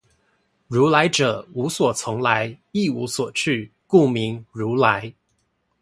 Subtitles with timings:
[0.67, 5.13] 如來者，無所從來，亦無所去，故名如來